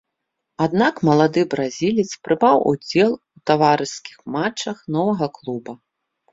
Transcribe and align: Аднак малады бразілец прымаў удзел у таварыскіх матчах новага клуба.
Аднак 0.65 0.95
малады 1.09 1.43
бразілец 1.51 2.07
прымаў 2.29 2.57
удзел 2.73 3.11
у 3.19 3.37
таварыскіх 3.53 4.17
матчах 4.39 4.77
новага 4.99 5.33
клуба. 5.41 5.81